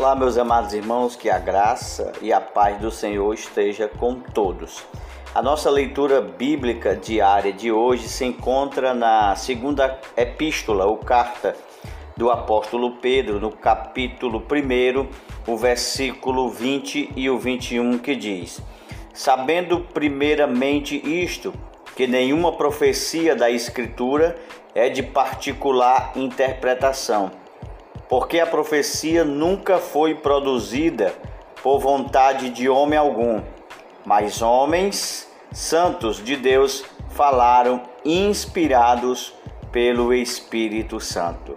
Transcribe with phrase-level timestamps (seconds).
[0.00, 4.82] Olá, meus amados irmãos, que a graça e a paz do Senhor esteja com todos.
[5.34, 11.54] A nossa leitura bíblica diária de hoje se encontra na segunda epístola ou carta
[12.16, 18.58] do apóstolo Pedro, no capítulo 1, o versículo 20 e o 21, que diz:
[19.12, 21.52] Sabendo primeiramente isto,
[21.94, 24.34] que nenhuma profecia da Escritura
[24.74, 27.38] é de particular interpretação
[28.10, 31.14] porque a profecia nunca foi produzida
[31.62, 33.40] por vontade de homem algum,
[34.04, 39.32] mas homens santos de Deus falaram inspirados
[39.70, 41.56] pelo Espírito Santo.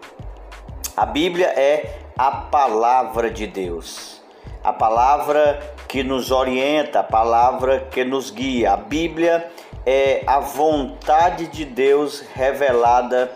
[0.96, 4.22] A Bíblia é a palavra de Deus,
[4.64, 8.74] a palavra que nos orienta, a palavra que nos guia.
[8.74, 9.52] A Bíblia
[9.88, 13.32] é a vontade de Deus revelada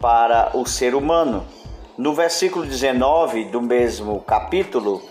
[0.00, 1.44] para o ser humano.
[2.00, 5.02] No versículo 19 do mesmo capítulo,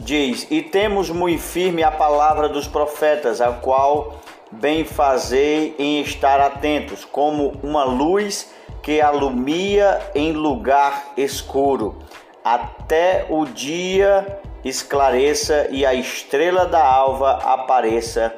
[0.00, 4.14] diz: E temos muito firme a palavra dos profetas, a qual
[4.50, 8.50] bem fazei em estar atentos, como uma luz
[8.82, 11.98] que alumia em lugar escuro,
[12.42, 18.34] até o dia esclareça e a estrela da alva apareça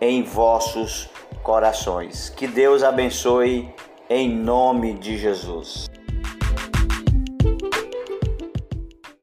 [0.00, 1.06] em vossos
[1.42, 2.30] corações.
[2.30, 3.68] Que Deus abençoe
[4.08, 5.91] em nome de Jesus.